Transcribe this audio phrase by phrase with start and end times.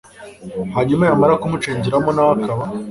[0.75, 2.63] hanyuma yamara kumucengeramo na we akaba